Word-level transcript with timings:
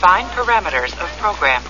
Define 0.00 0.26
parameters 0.34 0.94
of 0.94 1.14
program. 1.18 1.62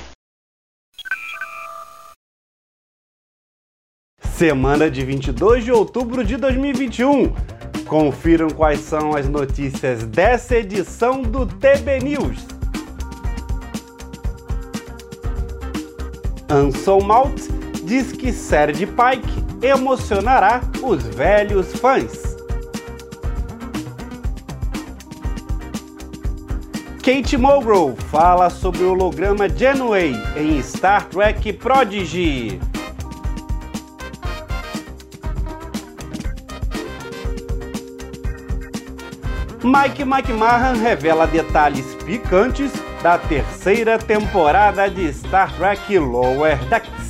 Semana 4.22 4.88
de 4.88 5.04
22 5.04 5.64
de 5.64 5.72
outubro 5.72 6.22
de 6.22 6.36
2021. 6.36 7.34
Confiram 7.88 8.48
quais 8.48 8.78
são 8.78 9.16
as 9.16 9.28
notícias 9.28 10.04
dessa 10.04 10.56
edição 10.58 11.22
do 11.22 11.44
TB 11.44 11.98
News. 12.04 12.46
Anson 16.48 17.00
Malt 17.00 17.40
diz 17.82 18.12
que 18.12 18.32
série 18.32 18.86
Pike 18.86 19.66
emocionará 19.66 20.60
os 20.84 21.02
velhos 21.02 21.72
fãs. 21.80 22.29
Kate 27.02 27.38
Mulgrew 27.38 27.96
fala 28.10 28.50
sobre 28.50 28.82
o 28.82 28.90
holograma 28.90 29.48
Janeway 29.48 30.12
em 30.36 30.62
Star 30.62 31.08
Trek 31.08 31.50
Prodigy. 31.54 32.60
Mike 39.64 40.04
McMahon 40.04 40.74
revela 40.82 41.26
detalhes 41.26 41.86
picantes 42.04 42.70
da 43.02 43.16
terceira 43.16 43.98
temporada 43.98 44.88
de 44.90 45.10
Star 45.14 45.50
Trek 45.56 45.98
Lower 45.98 46.58
Decks. 46.66 47.09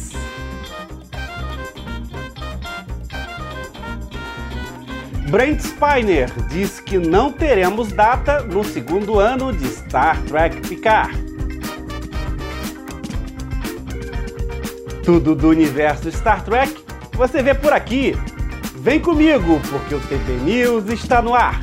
Brent 5.31 5.61
Spiner 5.61 6.29
diz 6.49 6.81
que 6.81 6.99
não 6.99 7.33
teremos 7.33 7.93
data 7.93 8.43
no 8.43 8.65
segundo 8.65 9.21
ano 9.21 9.53
de 9.53 9.65
Star 9.69 10.21
Trek 10.23 10.61
Picard. 10.69 11.17
Tudo 15.05 15.37
do 15.37 15.49
universo 15.49 16.11
Star 16.11 16.43
Trek 16.43 16.75
você 17.13 17.45
vê 17.45 17.55
por 17.55 17.73
aqui. 17.73 18.17
Vem 18.75 18.99
comigo, 18.99 19.61
porque 19.71 19.95
o 19.95 20.01
TV 20.01 20.33
News 20.43 20.89
está 20.89 21.23
no 21.23 21.33
ar. 21.33 21.61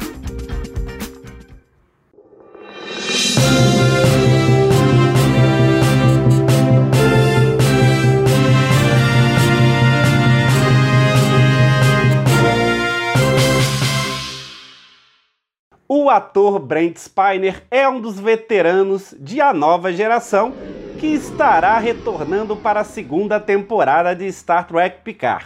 Ator 16.17 16.57
Brent 16.57 16.97
Spiner 16.97 17.63
é 17.69 17.87
um 17.87 18.01
dos 18.01 18.19
veteranos 18.19 19.13
de 19.19 19.39
A 19.39 19.53
Nova 19.53 19.93
Geração 19.93 20.51
que 20.99 21.05
estará 21.05 21.77
retornando 21.77 22.55
para 22.55 22.79
a 22.79 22.83
segunda 22.83 23.39
temporada 23.39 24.15
de 24.15 24.27
Star 24.31 24.67
Trek 24.67 25.01
Picard. 25.03 25.45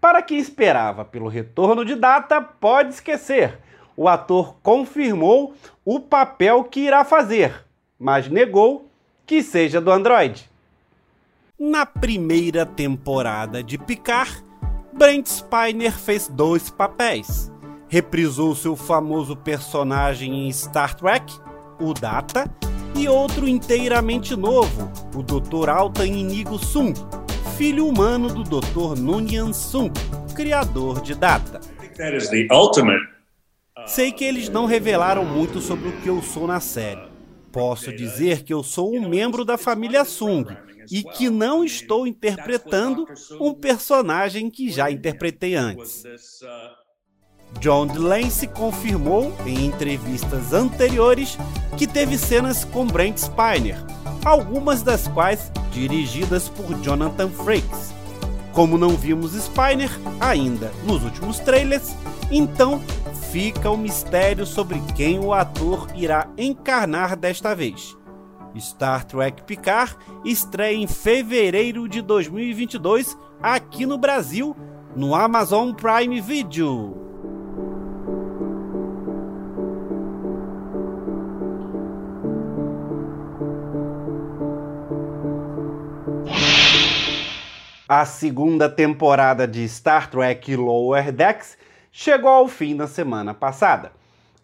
Para 0.00 0.22
quem 0.22 0.38
esperava 0.38 1.04
pelo 1.04 1.28
retorno 1.28 1.84
de 1.84 1.94
data, 1.94 2.40
pode 2.40 2.94
esquecer. 2.94 3.58
O 3.94 4.08
ator 4.08 4.56
confirmou 4.62 5.54
o 5.84 6.00
papel 6.00 6.64
que 6.64 6.80
irá 6.80 7.04
fazer, 7.04 7.66
mas 7.98 8.26
negou 8.26 8.90
que 9.26 9.42
seja 9.42 9.82
do 9.82 9.90
Android. 9.90 10.48
Na 11.58 11.84
primeira 11.84 12.64
temporada 12.64 13.62
de 13.62 13.76
Picard, 13.76 14.42
Brent 14.94 15.26
Spiner 15.26 15.92
fez 15.92 16.26
dois 16.26 16.70
papéis 16.70 17.54
reprisou 17.88 18.54
seu 18.54 18.76
famoso 18.76 19.36
personagem 19.36 20.46
em 20.46 20.52
Star 20.52 20.94
Trek, 20.94 21.32
o 21.80 21.94
Data, 21.94 22.50
e 22.96 23.08
outro 23.08 23.46
inteiramente 23.46 24.34
novo, 24.34 24.90
o 25.14 25.22
Dr. 25.22 25.68
Altan 25.68 26.06
Inigo 26.06 26.58
Sung, 26.58 26.94
filho 27.56 27.86
humano 27.86 28.42
do 28.42 28.60
Dr. 28.60 28.98
Nunyan 28.98 29.52
Sung, 29.52 29.92
criador 30.34 31.02
de 31.02 31.14
Data. 31.14 31.60
Sei 33.86 34.10
que 34.12 34.24
eles 34.24 34.48
não 34.48 34.66
revelaram 34.66 35.24
muito 35.24 35.60
sobre 35.60 35.88
o 35.88 36.00
que 36.00 36.08
eu 36.08 36.22
sou 36.22 36.46
na 36.46 36.58
série. 36.58 37.06
Posso 37.52 37.94
dizer 37.94 38.42
que 38.42 38.52
eu 38.52 38.62
sou 38.62 38.94
um 38.94 39.08
membro 39.08 39.44
da 39.44 39.56
família 39.56 40.04
Sung 40.04 40.46
e 40.90 41.02
que 41.02 41.30
não 41.30 41.64
estou 41.64 42.06
interpretando 42.06 43.06
um 43.40 43.54
personagem 43.54 44.50
que 44.50 44.70
já 44.70 44.90
interpretei 44.90 45.54
antes. 45.54 46.02
John 47.60 47.86
DeLancey 47.86 48.48
confirmou 48.48 49.34
em 49.46 49.66
entrevistas 49.66 50.52
anteriores 50.52 51.38
que 51.76 51.86
teve 51.86 52.18
cenas 52.18 52.64
com 52.64 52.86
Brent 52.86 53.18
Spiner, 53.18 53.82
algumas 54.24 54.82
das 54.82 55.08
quais 55.08 55.50
dirigidas 55.72 56.48
por 56.48 56.74
Jonathan 56.80 57.28
Frakes. 57.28 57.94
Como 58.52 58.78
não 58.78 58.90
vimos 58.90 59.34
Spiner 59.34 59.90
ainda 60.20 60.72
nos 60.84 61.02
últimos 61.04 61.38
trailers, 61.38 61.94
então 62.30 62.80
fica 63.30 63.70
o 63.70 63.76
mistério 63.76 64.46
sobre 64.46 64.80
quem 64.94 65.18
o 65.18 65.32
ator 65.32 65.88
irá 65.94 66.28
encarnar 66.38 67.16
desta 67.16 67.54
vez. 67.54 67.96
Star 68.58 69.04
Trek 69.04 69.42
Picard 69.42 69.94
estreia 70.24 70.76
em 70.76 70.86
fevereiro 70.86 71.88
de 71.88 72.00
2022 72.00 73.16
aqui 73.42 73.84
no 73.84 73.98
Brasil, 73.98 74.56
no 74.94 75.14
Amazon 75.14 75.72
Prime 75.72 76.20
Video. 76.20 77.15
A 87.88 88.04
segunda 88.04 88.68
temporada 88.68 89.46
de 89.46 89.68
Star 89.68 90.10
Trek 90.10 90.56
Lower 90.56 91.12
Decks 91.12 91.56
chegou 91.92 92.30
ao 92.30 92.48
fim 92.48 92.74
na 92.74 92.88
semana 92.88 93.32
passada. 93.32 93.92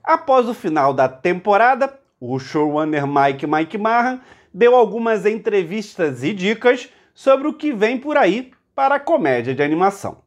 Após 0.05 0.49
o 0.49 0.55
final 0.55 0.95
da 0.95 1.09
temporada, 1.09 1.93
o 2.21 2.39
showrunner 2.39 3.05
Mike 3.05 3.45
Mike 3.45 3.77
Mahan 3.77 4.21
deu 4.55 4.77
algumas 4.77 5.27
entrevistas 5.27 6.23
e 6.23 6.33
dicas 6.33 6.89
sobre 7.13 7.49
o 7.49 7.53
que 7.53 7.73
vem 7.73 7.99
por 7.99 8.17
aí 8.17 8.53
para 8.77 8.95
a 8.95 9.01
comédia 9.01 9.53
de 9.53 9.63
animação. 9.63 10.19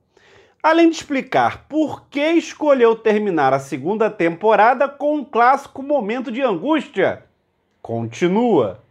Além 0.62 0.90
de 0.90 0.98
explicar 0.98 1.68
por 1.70 2.10
que 2.10 2.34
escolheu 2.34 2.98
terminar 2.98 3.54
a 3.54 3.60
segunda 3.60 4.10
temporada 4.10 4.90
com 4.90 5.16
um 5.16 5.24
clássico 5.24 5.82
momento 5.82 6.30
de 6.30 6.42
angústia, 6.42 7.24
continua. 7.82 8.84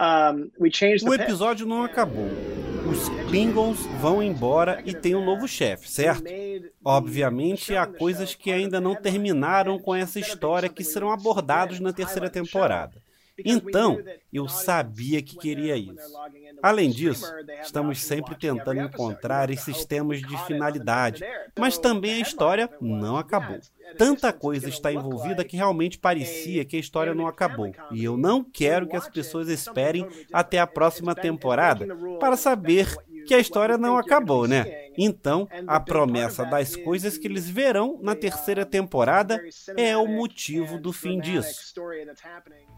Um, 0.00 0.50
o 1.08 1.14
episódio 1.14 1.66
não 1.66 1.84
acabou 1.84 2.55
os 2.88 3.08
Klingons 3.28 3.86
vão 4.00 4.22
embora 4.22 4.80
e 4.84 4.94
tem 4.94 5.14
um 5.14 5.24
novo 5.24 5.48
chefe, 5.48 5.90
certo? 5.90 6.24
Obviamente, 6.84 7.74
há 7.76 7.86
coisas 7.86 8.34
que 8.34 8.52
ainda 8.52 8.80
não 8.80 8.94
terminaram 8.94 9.78
com 9.78 9.94
essa 9.94 10.20
história 10.20 10.68
que 10.68 10.84
serão 10.84 11.10
abordados 11.10 11.80
na 11.80 11.92
terceira 11.92 12.30
temporada. 12.30 13.05
Então, 13.44 13.98
eu 14.32 14.48
sabia 14.48 15.22
que 15.22 15.36
queria 15.36 15.76
isso. 15.76 16.16
Além 16.62 16.90
disso, 16.90 17.26
estamos 17.62 18.02
sempre 18.02 18.34
tentando 18.34 18.80
encontrar 18.80 19.50
esses 19.50 19.84
temas 19.84 20.20
de 20.20 20.46
finalidade, 20.46 21.22
mas 21.58 21.78
também 21.78 22.14
a 22.14 22.20
história 22.20 22.70
não 22.80 23.16
acabou. 23.16 23.58
Tanta 23.96 24.32
coisa 24.32 24.68
está 24.68 24.92
envolvida 24.92 25.44
que 25.44 25.56
realmente 25.56 25.98
parecia 25.98 26.64
que 26.64 26.76
a 26.76 26.80
história 26.80 27.14
não 27.14 27.26
acabou. 27.26 27.72
E 27.92 28.04
eu 28.04 28.16
não 28.16 28.42
quero 28.42 28.88
que 28.88 28.96
as 28.96 29.08
pessoas 29.08 29.48
esperem 29.48 30.06
até 30.32 30.58
a 30.58 30.66
próxima 30.66 31.14
temporada 31.14 31.86
para 32.18 32.36
saber 32.36 32.94
que 33.26 33.34
a 33.34 33.38
história 33.38 33.76
não 33.76 33.98
acabou, 33.98 34.46
né? 34.46 34.86
Então, 34.96 35.48
a 35.66 35.78
promessa 35.78 36.44
das 36.44 36.74
coisas 36.74 37.18
que 37.18 37.26
eles 37.26 37.48
verão 37.48 37.98
na 38.00 38.14
terceira 38.14 38.64
temporada 38.64 39.42
é 39.76 39.96
o 39.96 40.06
motivo 40.06 40.78
do 40.78 40.92
fim 40.92 41.20
disso. 41.20 41.74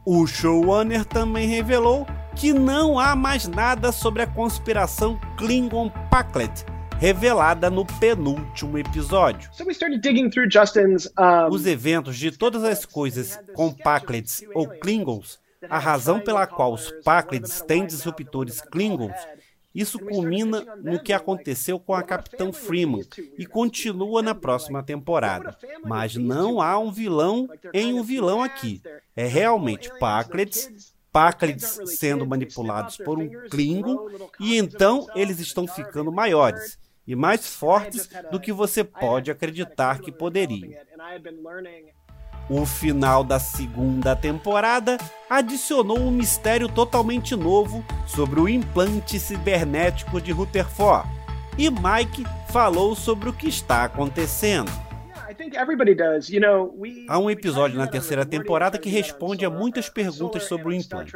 O 0.05 0.27
showrunner 0.27 1.05
também 1.05 1.47
revelou 1.47 2.07
que 2.35 2.53
não 2.53 2.99
há 2.99 3.15
mais 3.15 3.47
nada 3.47 3.93
sobre 3.93 4.23
a 4.23 4.27
conspiração 4.27 5.21
Klingon 5.37 5.91
Packlet, 6.11 6.65
revelada 6.99 7.71
no 7.71 7.85
penúltimo 7.85 8.79
episódio. 8.79 9.51
Os 11.51 11.67
eventos 11.67 12.17
de 12.17 12.31
todas 12.33 12.65
as 12.65 12.85
coisas 12.85 13.39
com 13.55 13.73
Packlets 13.73 14.43
ou 14.55 14.67
Klingons, 14.69 15.39
a 15.69 15.79
razão 15.79 16.21
pela 16.21 16.47
qual 16.47 16.73
os 16.73 16.91
Packlets 17.05 17.61
têm 17.63 17.87
disruptores 17.87 18.61
Klingons 18.61 19.15
isso 19.79 19.99
culmina 19.99 20.65
no 20.83 21.01
que 21.01 21.13
aconteceu 21.13 21.79
com 21.79 21.95
a 21.95 22.03
Capitã 22.03 22.53
Freeman 22.53 23.05
e 23.39 23.47
continua 23.47 24.23
na 24.23 24.35
próxima 24.35 24.83
temporada. 24.83 25.57
Mas 25.85 26.17
não 26.17 26.61
há 26.61 26.79
um 26.79 26.91
vilão 26.91 27.49
em 27.73 27.95
um 27.95 28.03
vilão 28.03 28.43
aqui. 28.43 28.83
É 29.15 29.27
realmente 29.27 29.91
Packlets, 29.99 30.93
Packlets 31.13 31.81
sendo 31.99 32.27
manipulados 32.27 32.97
por 32.97 33.19
um 33.19 33.29
Klingon 33.49 34.09
e 34.41 34.57
então 34.57 35.07
eles 35.15 35.39
estão 35.39 35.67
ficando 35.67 36.11
maiores 36.11 36.79
e 37.07 37.17
mais 37.17 37.47
fortes 37.47 38.09
do 38.31 38.39
que 38.39 38.53
você 38.53 38.85
pode 38.85 39.31
acreditar 39.31 40.01
que 40.01 40.13
poderiam. 40.13 40.73
O 42.51 42.65
final 42.65 43.23
da 43.23 43.39
segunda 43.39 44.17
temporada 44.17 44.97
adicionou 45.29 45.99
um 45.99 46.11
mistério 46.11 46.67
totalmente 46.67 47.37
novo 47.37 47.85
sobre 48.07 48.41
o 48.41 48.49
implante 48.49 49.21
cibernético 49.21 50.19
de 50.19 50.33
Rutherford, 50.33 51.07
e 51.59 51.69
Mike 51.71 52.25
falou 52.51 52.95
sobre 52.95 53.29
o 53.29 53.35
que 53.35 53.49
está 53.49 53.85
acontecendo. 53.85 54.71
Há 57.07 57.19
um 57.19 57.29
episódio 57.29 57.77
na 57.77 57.87
terceira 57.87 58.25
temporada 58.25 58.79
que 58.79 58.89
responde 58.89 59.45
a 59.45 59.51
muitas 59.51 59.91
perguntas 59.91 60.45
sobre 60.45 60.69
o 60.69 60.73
implante. 60.73 61.13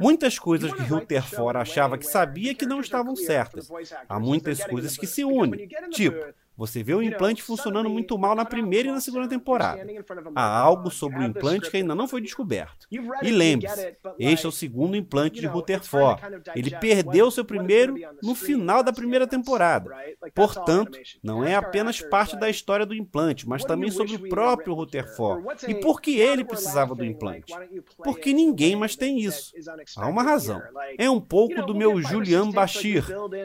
Muitas 0.00 0.38
coisas 0.38 0.72
que 0.72 0.82
Rutherford 0.82 1.58
achava 1.58 1.98
que 1.98 2.06
sabia 2.06 2.54
que 2.54 2.64
não 2.64 2.80
estavam 2.80 3.16
certas. 3.16 3.68
Há 4.08 4.20
muitas 4.20 4.62
coisas 4.62 4.96
que 4.96 5.08
se 5.08 5.24
unem. 5.24 5.68
Tipo, 5.90 6.24
você 6.58 6.82
vê 6.82 6.92
o 6.92 7.00
implante 7.00 7.40
funcionando 7.40 7.88
muito 7.88 8.18
mal 8.18 8.34
na 8.34 8.44
primeira 8.44 8.88
e 8.88 8.90
na 8.90 9.00
segunda 9.00 9.28
temporada. 9.28 9.86
Há 10.34 10.58
algo 10.58 10.90
sobre 10.90 11.20
o 11.20 11.22
implante 11.22 11.70
que 11.70 11.76
ainda 11.76 11.94
não 11.94 12.08
foi 12.08 12.20
descoberto. 12.20 12.88
E 13.22 13.30
lembre-se, 13.30 13.96
este 14.18 14.44
é 14.44 14.48
o 14.48 14.52
segundo 14.52 14.96
implante 14.96 15.40
de 15.40 15.46
Rutherford. 15.46 16.20
Ele 16.56 16.72
perdeu 16.72 17.30
seu 17.30 17.44
primeiro 17.44 17.94
no 18.20 18.34
final 18.34 18.82
da 18.82 18.92
primeira 18.92 19.24
temporada. 19.24 19.94
Portanto, 20.34 20.98
não 21.22 21.44
é 21.44 21.54
apenas 21.54 22.00
parte 22.00 22.36
da 22.36 22.50
história 22.50 22.84
do 22.84 22.94
implante, 22.94 23.48
mas 23.48 23.64
também 23.64 23.92
sobre 23.92 24.16
o 24.16 24.28
próprio 24.28 24.74
Rutherford. 24.74 25.64
E 25.68 25.76
por 25.76 26.00
que 26.00 26.18
ele 26.18 26.44
precisava 26.44 26.92
do 26.92 27.04
implante? 27.04 27.54
Porque 28.02 28.32
ninguém 28.32 28.74
mais 28.74 28.96
tem 28.96 29.20
isso. 29.20 29.52
Há 29.96 30.08
uma 30.08 30.24
razão. 30.24 30.60
É 30.98 31.08
um 31.08 31.20
pouco 31.20 31.62
do 31.62 31.74
meu 31.74 32.02
Julian 32.02 32.50
Bashir, 32.50 33.04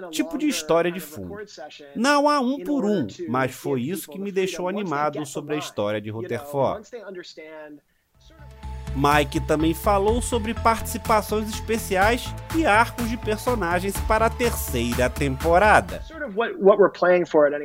tipo 0.09 0.35
de 0.35 0.47
história 0.47 0.91
de 0.91 0.99
fundo. 0.99 1.35
Não 1.95 2.27
há 2.27 2.39
um 2.39 2.57
por 2.57 2.83
um 2.83 3.02
mas 3.27 3.51
foi 3.53 3.81
isso 3.81 4.09
que 4.09 4.19
me 4.19 4.31
deixou 4.31 4.67
animado 4.67 5.25
sobre 5.25 5.55
a 5.55 5.57
história 5.57 6.01
de 6.01 6.09
Rutherford. 6.09 6.87
Mike 8.95 9.39
também 9.39 9.73
falou 9.73 10.21
sobre 10.21 10.53
participações 10.53 11.49
especiais 11.49 12.33
e 12.55 12.63
arcos 12.65 13.09
de 13.09 13.17
personagens 13.17 13.95
para 14.07 14.27
a 14.27 14.29
terceira 14.29 15.09
temporada. 15.09 16.03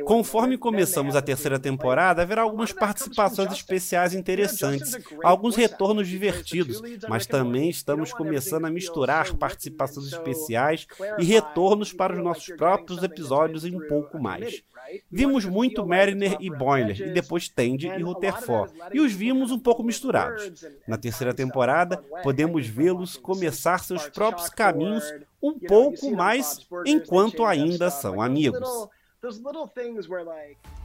Conforme 0.05 0.57
começamos 0.57 1.15
a 1.15 1.21
terceira 1.21 1.59
temporada, 1.59 2.23
haverá 2.23 2.41
algumas 2.41 2.71
participações 2.71 3.51
especiais 3.51 4.15
interessantes, 4.15 4.97
alguns 5.23 5.55
retornos 5.55 6.07
divertidos, 6.07 6.81
mas 7.07 7.27
também 7.27 7.69
estamos 7.69 8.11
começando 8.11 8.65
a 8.65 8.71
misturar 8.71 9.35
participações 9.35 10.07
especiais 10.07 10.87
e 11.19 11.23
retornos 11.23 11.93
para 11.93 12.13
os 12.13 12.23
nossos 12.23 12.47
próprios 12.55 13.03
episódios 13.03 13.63
e 13.65 13.75
um 13.75 13.87
pouco 13.87 14.19
mais. 14.19 14.63
Vimos 15.11 15.45
muito 15.45 15.85
Mariner 15.85 16.37
e 16.39 16.49
Boiler, 16.49 16.99
e 17.01 17.11
depois 17.11 17.49
Tandy 17.49 17.87
e 17.87 18.01
Rutherford, 18.01 18.73
e 18.93 18.99
os 18.99 19.13
vimos 19.13 19.51
um 19.51 19.59
pouco 19.59 19.83
misturados. 19.83 20.51
Na 20.87 20.97
terceira 20.97 21.33
temporada, 21.33 21.97
podemos 22.23 22.67
vê-los 22.67 23.17
começar 23.17 23.79
seus 23.79 24.07
próprios 24.09 24.49
caminhos 24.49 25.03
um 25.41 25.57
pouco 25.59 26.11
mais 26.11 26.67
enquanto 26.85 27.45
ainda 27.45 27.89
são 27.89 28.21
amigos. 28.21 28.89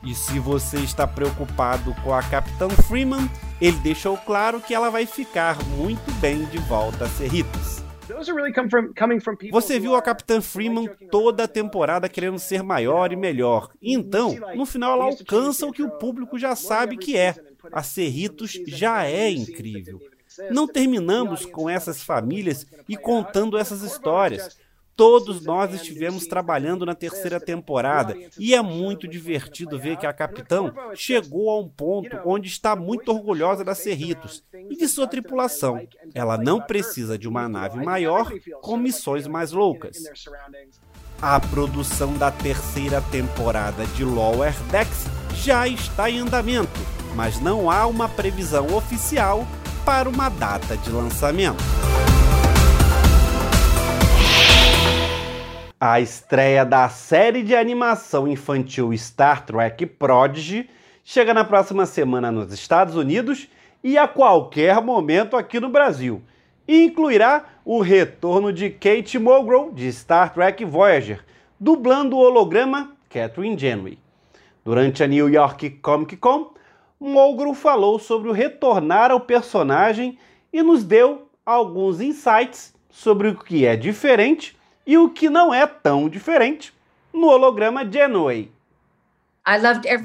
E 0.03 0.15
se 0.15 0.39
você 0.41 0.79
está 0.79 1.07
preocupado 1.07 1.95
com 2.03 2.13
a 2.13 2.23
Capitã 2.23 2.69
Freeman, 2.69 3.31
ele 3.61 3.79
deixou 3.79 4.17
claro 4.19 4.61
que 4.61 4.75
ela 4.75 4.91
vai 4.91 5.07
ficar 5.07 5.57
muito 5.77 6.11
bem 6.21 6.45
de 6.47 6.59
volta 6.59 7.05
a 7.05 7.09
Cerritos. 7.09 7.84
Você 9.51 9.79
viu 9.81 9.95
a 9.95 10.03
Capitã 10.03 10.41
Freeman 10.41 10.89
toda 11.11 11.45
a 11.45 11.49
temporada 11.49 12.09
querendo 12.09 12.39
ser 12.39 12.63
maior 12.63 13.13
e 13.13 13.17
melhor. 13.17 13.71
Então, 13.81 14.37
no 14.55 14.67
final, 14.67 14.93
ela 14.93 15.05
alcança 15.05 15.67
o 15.67 15.73
que 15.73 15.83
o 15.83 15.91
público 15.91 16.39
já 16.39 16.55
sabe 16.55 16.97
que 16.97 17.17
é. 17.17 17.35
A 17.73 17.83
Cerritos 17.83 18.53
já 18.67 19.07
é 19.07 19.31
incrível. 19.31 20.01
Não 20.51 20.67
terminamos 20.67 21.47
com 21.47 21.71
essas 21.71 22.03
famílias 22.03 22.67
e 22.89 22.97
contando 22.97 23.57
essas 23.57 23.83
histórias. 23.83 24.59
Todos 24.97 25.45
nós 25.45 25.75
estivemos 25.75 26.27
trabalhando 26.27 26.87
na 26.87 26.95
terceira 26.95 27.41
temporada 27.41 28.17
e 28.39 28.55
é 28.55 28.63
muito 28.63 29.09
divertido 29.09 29.79
ver 29.79 29.97
que 29.97 30.07
a 30.07 30.13
capitã 30.13 30.73
chegou 30.95 31.51
a 31.51 31.59
um 31.59 31.69
ponto 31.69 32.17
onde 32.25 32.49
está 32.49 32.77
muito 32.77 33.11
orgulhosa 33.11 33.65
da 33.65 33.75
Cerritos 33.75 34.45
e 34.71 34.77
de 34.77 34.87
sua 34.87 35.09
tripulação. 35.09 35.87
Ela 36.15 36.39
não 36.39 36.61
precisa 36.61 37.19
de 37.19 37.27
uma 37.27 37.49
nave 37.49 37.85
maior 37.85 38.33
com 38.61 38.77
missões 38.77 39.27
mais 39.27 39.51
loucas. 39.51 39.97
A 41.21 41.41
produção 41.41 42.15
da 42.15 42.31
terceira 42.31 43.01
temporada 43.01 43.87
de 43.87 44.05
Lower 44.05 44.55
Decks 44.71 45.07
já 45.35 45.67
está 45.67 46.09
em 46.09 46.21
andamento, 46.21 46.81
mas 47.17 47.41
não 47.41 47.71
há 47.71 47.87
uma 47.87 48.09
previsão 48.09 48.75
oficial 48.77 49.47
para 49.85 50.09
uma 50.09 50.29
data 50.29 50.77
de 50.77 50.91
lançamento. 50.91 51.63
A 55.81 56.01
estreia 56.01 56.65
da 56.65 56.89
série 56.89 57.43
de 57.43 57.55
animação 57.55 58.29
infantil 58.29 58.97
Star 58.97 59.45
Trek 59.45 59.85
Prodigy 59.87 60.71
chega 61.03 61.35
na 61.35 61.45
próxima 61.45 61.85
semana 61.85 62.31
nos 62.31 62.53
Estados 62.53 62.95
Unidos 62.95 63.49
e 63.83 63.99
a 63.99 64.07
qualquer 64.07 64.81
momento 64.81 65.37
aqui 65.37 65.59
no 65.59 65.69
Brasil. 65.69 66.23
E 66.67 66.85
incluirá 66.85 67.45
o 67.65 67.81
retorno 67.81 68.53
de 68.53 68.71
Kate 68.71 69.19
Mulgrew 69.19 69.73
de 69.73 69.93
Star 69.93 70.33
Trek 70.33 70.65
Voyager, 70.65 71.25
dublando 71.59 72.17
o 72.17 72.21
holograma 72.21 72.93
Catherine 73.11 73.59
Janeway. 73.59 73.99
Durante 74.65 75.03
a 75.03 75.09
New 75.09 75.29
York 75.29 75.71
Comic 75.83 76.17
Con, 76.17 76.53
Mulgrew 77.01 77.53
falou 77.53 77.99
sobre 77.99 78.29
o 78.31 78.33
retornar 78.33 79.11
ao 79.11 79.21
personagem 79.21 80.17
e 80.53 80.63
nos 80.63 80.85
deu 80.85 81.29
alguns 81.45 82.01
insights 82.01 82.73
sobre 82.89 83.29
o 83.29 83.35
que 83.35 83.67
é 83.67 83.77
diferente 83.77 84.57
e 84.87 84.99
o 84.99 85.11
que 85.11 85.31
não 85.31 85.53
é 85.53 85.67
tão 85.67 86.09
diferente 86.09 86.73
no 87.13 87.29
holograma 87.29 87.85
Genway. 87.91 88.51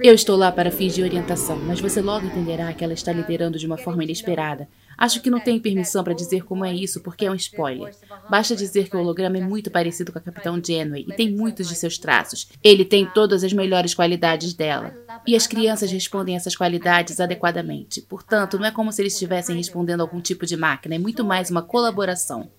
Eu 0.01 0.13
estou 0.13 0.35
lá 0.35 0.51
para 0.51 0.69
fingir 0.69 1.05
orientação, 1.05 1.57
mas 1.65 1.79
você 1.79 2.01
logo 2.01 2.25
entenderá 2.25 2.73
que 2.73 2.83
ela 2.83 2.91
está 2.91 3.13
liderando 3.13 3.57
de 3.57 3.65
uma 3.65 3.77
forma 3.77 4.03
inesperada. 4.03 4.67
Acho 4.97 5.21
que 5.21 5.29
não 5.29 5.39
tenho 5.39 5.61
permissão 5.61 6.03
para 6.03 6.13
dizer 6.13 6.43
como 6.43 6.65
é 6.65 6.73
isso, 6.73 6.99
porque 7.01 7.25
é 7.25 7.31
um 7.31 7.35
spoiler. 7.35 7.95
Basta 8.29 8.53
dizer 8.53 8.89
que 8.89 8.97
o 8.97 8.99
holograma 8.99 9.37
é 9.37 9.41
muito 9.41 9.71
parecido 9.71 10.11
com 10.11 10.19
a 10.19 10.21
Capitão 10.21 10.61
Janeway 10.61 11.05
e 11.07 11.13
tem 11.13 11.31
muitos 11.31 11.69
de 11.69 11.75
seus 11.75 11.97
traços. 11.97 12.49
Ele 12.61 12.83
tem 12.83 13.05
todas 13.05 13.41
as 13.41 13.53
melhores 13.53 13.93
qualidades 13.93 14.53
dela. 14.53 14.93
E 15.25 15.37
as 15.37 15.47
crianças 15.47 15.89
respondem 15.89 16.35
essas 16.35 16.53
qualidades 16.53 17.21
adequadamente. 17.21 18.01
Portanto, 18.01 18.59
não 18.59 18.65
é 18.65 18.71
como 18.71 18.91
se 18.91 19.01
eles 19.01 19.13
estivessem 19.13 19.55
respondendo 19.55 20.01
a 20.01 20.03
algum 20.03 20.19
tipo 20.19 20.45
de 20.45 20.57
máquina, 20.57 20.95
é 20.95 20.99
muito 20.99 21.23
mais 21.23 21.49
uma 21.49 21.61
colaboração. 21.61 22.51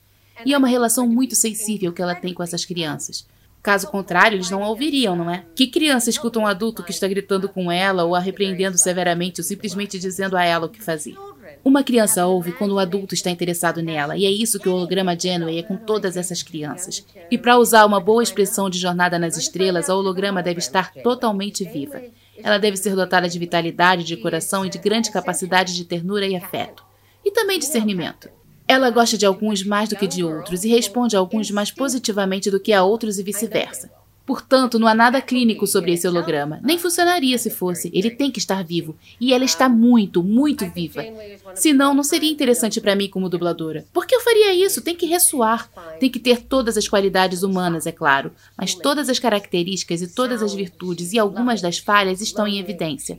E 0.44 0.54
é 0.54 0.58
uma 0.58 0.68
relação 0.68 1.06
muito 1.06 1.34
sensível 1.34 1.92
que 1.92 2.02
ela 2.02 2.14
tem 2.14 2.34
com 2.34 2.42
essas 2.42 2.64
crianças. 2.64 3.26
Caso 3.62 3.88
contrário, 3.88 4.36
eles 4.36 4.50
não 4.50 4.64
a 4.64 4.68
ouviriam, 4.68 5.14
não 5.14 5.30
é? 5.30 5.44
Que 5.54 5.66
criança 5.66 6.08
escuta 6.08 6.38
um 6.38 6.46
adulto 6.46 6.82
que 6.82 6.90
está 6.90 7.06
gritando 7.06 7.48
com 7.48 7.70
ela 7.70 8.04
ou 8.04 8.14
a 8.14 8.18
repreendendo 8.18 8.78
severamente 8.78 9.40
ou 9.40 9.44
simplesmente 9.44 9.98
dizendo 9.98 10.36
a 10.36 10.44
ela 10.44 10.66
o 10.66 10.70
que 10.70 10.82
fazer? 10.82 11.14
Uma 11.62 11.84
criança 11.84 12.26
ouve 12.26 12.52
quando 12.52 12.72
o 12.72 12.78
adulto 12.78 13.14
está 13.14 13.30
interessado 13.30 13.82
nela, 13.82 14.16
e 14.16 14.24
é 14.24 14.30
isso 14.30 14.58
que 14.58 14.68
o 14.68 14.72
holograma 14.72 15.18
Genway 15.18 15.58
é 15.58 15.62
com 15.62 15.76
todas 15.76 16.16
essas 16.16 16.42
crianças. 16.42 17.04
E 17.30 17.36
para 17.36 17.58
usar 17.58 17.84
uma 17.84 18.00
boa 18.00 18.22
expressão 18.22 18.70
de 18.70 18.78
jornada 18.78 19.18
nas 19.18 19.36
estrelas, 19.36 19.90
a 19.90 19.94
holograma 19.94 20.42
deve 20.42 20.58
estar 20.58 20.90
totalmente 20.94 21.62
viva. 21.64 22.00
Ela 22.42 22.56
deve 22.56 22.78
ser 22.78 22.96
dotada 22.96 23.28
de 23.28 23.38
vitalidade, 23.38 24.04
de 24.04 24.16
coração 24.16 24.64
e 24.64 24.70
de 24.70 24.78
grande 24.78 25.10
capacidade 25.10 25.76
de 25.76 25.84
ternura 25.84 26.26
e 26.26 26.34
afeto. 26.34 26.82
E 27.22 27.30
também 27.30 27.58
discernimento. 27.58 28.30
Ela 28.70 28.88
gosta 28.88 29.18
de 29.18 29.26
alguns 29.26 29.64
mais 29.64 29.88
do 29.88 29.96
que 29.96 30.06
de 30.06 30.22
outros 30.22 30.62
e 30.62 30.68
responde 30.68 31.16
a 31.16 31.18
alguns 31.18 31.50
mais 31.50 31.72
positivamente 31.72 32.52
do 32.52 32.60
que 32.60 32.72
a 32.72 32.84
outros 32.84 33.18
e 33.18 33.22
vice-versa. 33.24 33.90
Portanto, 34.24 34.78
não 34.78 34.86
há 34.86 34.94
nada 34.94 35.20
clínico 35.20 35.66
sobre 35.66 35.92
esse 35.92 36.06
holograma. 36.06 36.60
Nem 36.62 36.78
funcionaria 36.78 37.36
se 37.36 37.50
fosse. 37.50 37.90
Ele 37.92 38.10
tem 38.10 38.30
que 38.30 38.38
estar 38.38 38.62
vivo. 38.62 38.94
E 39.20 39.34
ela 39.34 39.44
está 39.44 39.68
muito, 39.68 40.22
muito 40.22 40.70
viva. 40.70 41.04
Senão, 41.52 41.92
não 41.92 42.04
seria 42.04 42.30
interessante 42.30 42.80
para 42.80 42.94
mim 42.94 43.08
como 43.08 43.28
dubladora. 43.28 43.84
Por 43.92 44.06
que 44.06 44.14
eu 44.14 44.20
faria 44.20 44.54
isso? 44.54 44.82
Tem 44.82 44.94
que 44.94 45.04
ressoar. 45.04 45.68
Tem 45.98 46.08
que 46.08 46.20
ter 46.20 46.42
todas 46.42 46.76
as 46.76 46.86
qualidades 46.86 47.42
humanas, 47.42 47.88
é 47.88 47.92
claro. 47.92 48.30
Mas 48.56 48.72
todas 48.72 49.08
as 49.08 49.18
características 49.18 50.00
e 50.00 50.06
todas 50.06 50.44
as 50.44 50.54
virtudes 50.54 51.12
e 51.12 51.18
algumas 51.18 51.60
das 51.60 51.78
falhas 51.78 52.20
estão 52.20 52.46
em 52.46 52.60
evidência. 52.60 53.18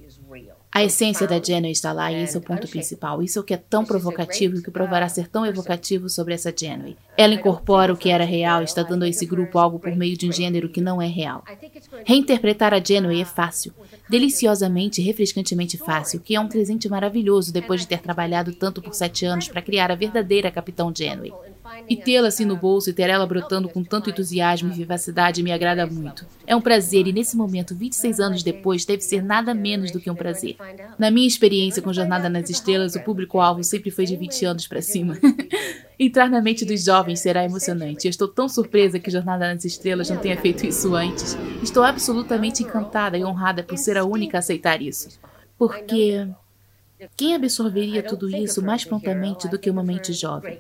A 0.73 0.85
essência 0.85 1.27
da 1.27 1.41
Jenny 1.41 1.69
está 1.69 1.91
lá 1.91 2.09
e 2.13 2.23
esse 2.23 2.37
é 2.37 2.39
o 2.39 2.41
ponto 2.41 2.65
principal. 2.65 3.21
Isso 3.21 3.37
é 3.37 3.41
o 3.41 3.43
que 3.43 3.53
é 3.53 3.57
tão 3.57 3.83
provocativo 3.83 4.55
e 4.55 4.59
o 4.59 4.63
que 4.63 4.71
provará 4.71 5.09
ser 5.09 5.27
tão 5.27 5.45
evocativo 5.45 6.07
sobre 6.07 6.33
essa 6.33 6.53
Jenny. 6.55 6.95
Ela 7.17 7.33
incorpora 7.33 7.91
o 7.91 7.97
que 7.97 8.09
era 8.09 8.23
real 8.23 8.61
e 8.61 8.63
está 8.63 8.81
dando 8.81 9.03
a 9.03 9.09
esse 9.09 9.25
grupo 9.25 9.59
algo 9.59 9.79
por 9.79 9.93
meio 9.93 10.15
de 10.15 10.29
um 10.29 10.31
gênero 10.31 10.69
que 10.69 10.79
não 10.79 11.01
é 11.01 11.07
real. 11.07 11.43
Reinterpretar 12.05 12.73
a 12.73 12.81
Jenny 12.81 13.19
é 13.19 13.25
fácil, 13.25 13.73
deliciosamente 14.09 15.01
e 15.01 15.03
refrescantemente 15.03 15.77
fácil, 15.77 16.21
que 16.21 16.35
é 16.35 16.39
um 16.39 16.47
presente 16.47 16.87
maravilhoso 16.87 17.51
depois 17.51 17.81
de 17.81 17.87
ter 17.87 17.99
trabalhado 17.99 18.53
tanto 18.53 18.81
por 18.81 18.93
sete 18.93 19.25
anos 19.25 19.49
para 19.49 19.61
criar 19.61 19.91
a 19.91 19.95
verdadeira 19.95 20.49
Capitão 20.49 20.93
Jenny. 20.95 21.33
E 21.89 21.95
tê-la 21.95 22.29
assim 22.29 22.45
no 22.45 22.55
bolso 22.55 22.89
e 22.89 22.93
ter 22.93 23.09
ela 23.09 23.25
brotando 23.25 23.67
com 23.67 23.83
tanto 23.83 24.09
entusiasmo 24.09 24.71
e 24.71 24.75
vivacidade 24.75 25.43
me 25.43 25.51
agrada 25.51 25.85
muito. 25.85 26.25
É 26.47 26.55
um 26.55 26.61
prazer 26.61 27.07
e 27.07 27.13
nesse 27.13 27.35
momento, 27.35 27.75
26 27.75 28.19
anos 28.19 28.43
depois, 28.43 28.85
deve 28.85 29.01
ser 29.01 29.23
nada 29.23 29.53
menos 29.53 29.91
do 29.91 29.99
que 29.99 30.09
um 30.09 30.15
prazer. 30.15 30.55
Na 30.97 31.11
minha 31.11 31.27
experiência 31.27 31.81
com 31.81 31.93
Jornada 31.93 32.29
nas 32.29 32.49
Estrelas, 32.49 32.95
o 32.95 33.03
público-alvo 33.03 33.63
sempre 33.63 33.91
foi 33.91 34.05
de 34.05 34.15
20 34.15 34.45
anos 34.45 34.67
para 34.67 34.81
cima. 34.81 35.17
Entrar 35.99 36.29
na 36.29 36.41
mente 36.41 36.65
dos 36.65 36.83
jovens 36.83 37.19
será 37.19 37.43
emocionante. 37.43 38.07
Eu 38.07 38.09
estou 38.09 38.27
tão 38.27 38.49
surpresa 38.49 38.99
que 38.99 39.11
Jornada 39.11 39.53
nas 39.53 39.65
Estrelas 39.65 40.09
não 40.09 40.17
tenha 40.17 40.35
feito 40.37 40.65
isso 40.65 40.95
antes. 40.95 41.37
Estou 41.61 41.83
absolutamente 41.83 42.63
encantada 42.63 43.17
e 43.17 43.23
honrada 43.23 43.63
por 43.63 43.77
ser 43.77 43.97
a 43.97 44.03
única 44.03 44.37
a 44.37 44.39
aceitar 44.39 44.81
isso. 44.81 45.19
Porque 45.57 46.27
quem 47.15 47.35
absorveria 47.35 48.01
tudo 48.01 48.29
isso 48.29 48.63
mais 48.63 48.83
prontamente 48.83 49.47
do 49.47 49.59
que 49.59 49.69
uma 49.69 49.83
mente 49.83 50.13
jovem? 50.13 50.59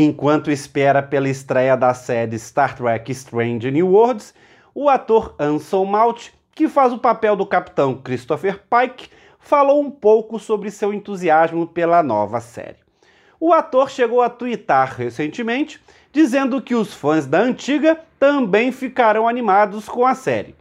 Enquanto 0.00 0.48
espera 0.48 1.02
pela 1.02 1.28
estreia 1.28 1.76
da 1.76 1.92
série 1.92 2.38
Star 2.38 2.76
Trek 2.76 3.10
Strange 3.10 3.68
New 3.68 3.88
Worlds, 3.88 4.32
o 4.72 4.88
ator 4.88 5.34
Anson 5.40 5.84
Mount, 5.84 6.28
que 6.54 6.68
faz 6.68 6.92
o 6.92 6.98
papel 6.98 7.34
do 7.34 7.44
capitão 7.44 7.96
Christopher 7.96 8.62
Pike, 8.70 9.08
falou 9.40 9.80
um 9.82 9.90
pouco 9.90 10.38
sobre 10.38 10.70
seu 10.70 10.94
entusiasmo 10.94 11.66
pela 11.66 12.00
nova 12.00 12.40
série. 12.40 12.76
O 13.40 13.52
ator 13.52 13.90
chegou 13.90 14.22
a 14.22 14.30
twittar 14.30 14.94
recentemente 14.94 15.80
dizendo 16.12 16.60
que 16.60 16.74
os 16.74 16.92
fãs 16.92 17.26
da 17.26 17.40
antiga 17.40 17.98
também 18.18 18.72
ficarão 18.72 19.28
animados 19.28 19.88
com 19.88 20.06
a 20.06 20.14
série. 20.14 20.54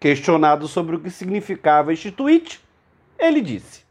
Questionado 0.00 0.68
sobre 0.68 0.96
o 0.96 1.00
que 1.00 1.10
significava 1.10 1.92
este 1.92 2.10
tweet, 2.10 2.60
ele 3.18 3.40
disse: 3.40 3.84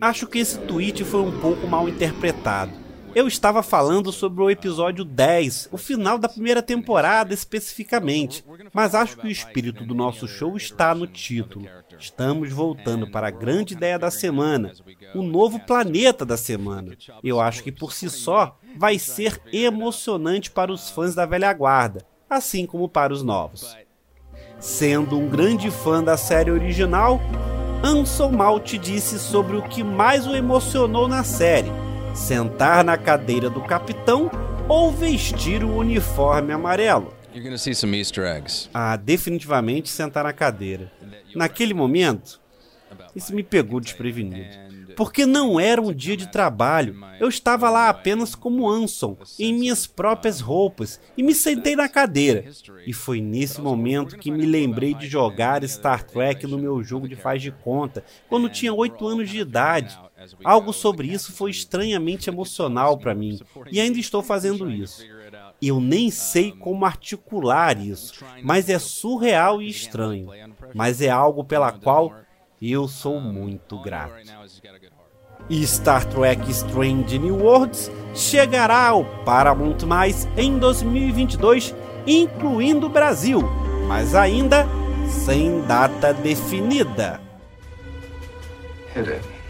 Acho 0.00 0.26
que 0.26 0.38
esse 0.38 0.58
tweet 0.58 1.04
foi 1.04 1.20
um 1.20 1.40
pouco 1.40 1.66
mal 1.66 1.88
interpretado. 1.88 2.82
Eu 3.14 3.28
estava 3.28 3.62
falando 3.62 4.10
sobre 4.10 4.42
o 4.42 4.50
episódio 4.50 5.04
10, 5.04 5.68
o 5.70 5.76
final 5.76 6.16
da 6.16 6.30
primeira 6.30 6.62
temporada 6.62 7.34
especificamente, 7.34 8.42
mas 8.72 8.94
acho 8.94 9.18
que 9.18 9.26
o 9.26 9.30
espírito 9.30 9.84
do 9.84 9.94
nosso 9.94 10.26
show 10.26 10.56
está 10.56 10.94
no 10.94 11.06
título. 11.06 11.68
Estamos 11.98 12.50
voltando 12.50 13.10
para 13.10 13.28
a 13.28 13.30
grande 13.30 13.74
ideia 13.74 13.98
da 13.98 14.10
semana, 14.10 14.72
o 15.14 15.22
novo 15.22 15.60
planeta 15.60 16.24
da 16.24 16.38
semana. 16.38 16.96
Eu 17.22 17.38
acho 17.38 17.62
que 17.62 17.70
por 17.70 17.92
si 17.92 18.08
só 18.08 18.58
vai 18.76 18.98
ser 18.98 19.40
emocionante 19.52 20.50
para 20.50 20.72
os 20.72 20.90
fãs 20.90 21.14
da 21.14 21.26
velha 21.26 21.52
guarda, 21.52 22.04
assim 22.28 22.66
como 22.66 22.88
para 22.88 23.12
os 23.12 23.22
novos. 23.22 23.76
Sendo 24.58 25.18
um 25.18 25.28
grande 25.28 25.70
fã 25.70 26.02
da 26.02 26.16
série 26.16 26.50
original, 26.50 27.20
Anson 27.82 28.30
Malt 28.30 28.74
disse 28.74 29.18
sobre 29.18 29.56
o 29.56 29.62
que 29.62 29.82
mais 29.82 30.26
o 30.26 30.36
emocionou 30.36 31.08
na 31.08 31.24
série 31.24 31.70
sentar 32.14 32.84
na 32.84 32.96
cadeira 32.96 33.48
do 33.48 33.60
capitão 33.60 34.30
ou 34.68 34.92
vestir 34.92 35.64
o 35.64 35.76
uniforme 35.76 36.52
amarelo. 36.52 37.12
Ah, 38.72 38.96
definitivamente 38.96 39.88
sentar 39.88 40.24
na 40.24 40.32
cadeira. 40.32 40.92
Naquele 41.34 41.72
momento, 41.72 42.40
isso 43.16 43.34
me 43.34 43.42
pegou 43.42 43.80
desprevenido. 43.80 44.50
Porque 44.96 45.26
não 45.26 45.58
era 45.58 45.80
um 45.80 45.92
dia 45.92 46.16
de 46.16 46.26
trabalho. 46.26 46.96
Eu 47.20 47.28
estava 47.28 47.70
lá 47.70 47.88
apenas 47.88 48.34
como 48.34 48.68
Anson, 48.68 49.16
em 49.38 49.52
minhas 49.52 49.86
próprias 49.86 50.40
roupas, 50.40 51.00
e 51.16 51.22
me 51.22 51.34
sentei 51.34 51.76
na 51.76 51.88
cadeira. 51.88 52.44
E 52.86 52.92
foi 52.92 53.20
nesse 53.20 53.60
momento 53.60 54.18
que 54.18 54.30
me 54.30 54.44
lembrei 54.44 54.94
de 54.94 55.06
jogar 55.06 55.66
Star 55.68 56.04
Trek 56.04 56.46
no 56.46 56.58
meu 56.58 56.82
jogo 56.82 57.08
de 57.08 57.16
faz 57.16 57.40
de 57.40 57.50
conta, 57.50 58.04
quando 58.28 58.48
tinha 58.48 58.72
8 58.72 59.06
anos 59.06 59.30
de 59.30 59.38
idade. 59.38 59.98
Algo 60.44 60.72
sobre 60.72 61.08
isso 61.08 61.32
foi 61.32 61.50
estranhamente 61.50 62.28
emocional 62.30 62.96
para 62.98 63.14
mim, 63.14 63.40
e 63.70 63.80
ainda 63.80 63.98
estou 63.98 64.22
fazendo 64.22 64.70
isso. 64.70 65.04
Eu 65.60 65.80
nem 65.80 66.10
sei 66.10 66.50
como 66.50 66.84
articular 66.84 67.78
isso, 67.78 68.24
mas 68.42 68.68
é 68.68 68.78
surreal 68.78 69.62
e 69.62 69.68
estranho. 69.68 70.28
Mas 70.74 71.00
é 71.00 71.08
algo 71.08 71.44
pela 71.44 71.70
qual 71.70 72.12
eu 72.70 72.86
sou 72.86 73.20
muito 73.20 73.80
grato. 73.80 74.14
E 75.48 75.66
Star 75.66 76.04
Trek 76.04 76.48
Strange 76.50 77.18
New 77.18 77.38
Worlds 77.38 77.90
chegará 78.14 78.88
ao 78.88 79.04
Paramount 79.24 79.82
Mais 79.86 80.28
em 80.36 80.58
2022, 80.58 81.74
incluindo 82.06 82.86
o 82.86 82.90
Brasil, 82.90 83.40
mas 83.88 84.14
ainda 84.14 84.66
sem 85.08 85.62
data 85.62 86.12
definida. 86.12 87.20
Hit 88.94 89.41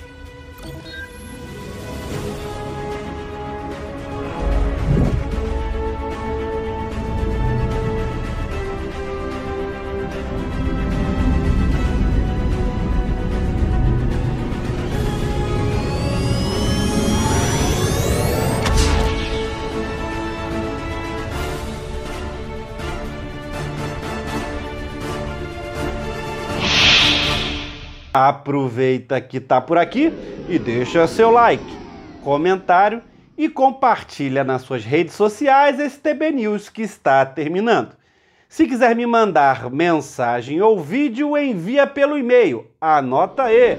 Aproveita 28.12 29.20
que 29.20 29.38
tá 29.40 29.60
por 29.60 29.78
aqui 29.78 30.12
e 30.48 30.58
deixa 30.58 31.06
seu 31.06 31.30
like, 31.30 31.64
comentário 32.22 33.00
e 33.38 33.48
compartilha 33.48 34.42
nas 34.44 34.60
suas 34.62 34.84
redes 34.84 35.14
sociais 35.14 35.78
esse 35.80 35.98
TB 35.98 36.32
News 36.32 36.68
que 36.68 36.82
está 36.82 37.24
terminando. 37.24 37.96
Se 38.48 38.66
quiser 38.66 38.94
me 38.94 39.06
mandar 39.06 39.70
mensagem 39.70 40.60
ou 40.60 40.78
vídeo, 40.78 41.38
envia 41.38 41.86
pelo 41.86 42.18
e-mail. 42.18 42.66
Anota 42.78 43.44
aí, 43.44 43.78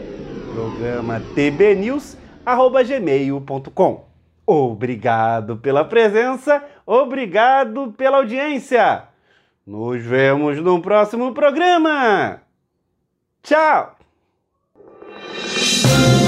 programa 0.52 1.22
tbnews@gmail.com. 1.36 4.06
Obrigado 4.48 5.58
pela 5.58 5.86
presença, 5.86 6.63
obrigado 6.88 7.94
pela 7.96 8.18
audiência. 8.18 9.04
Nos 9.66 10.04
vemos 10.04 10.60
no 10.60 10.82
próximo 10.82 11.34
programa. 11.34 12.42
Tchau! 13.44 14.03
Thank 15.94 16.18
you. 16.18 16.23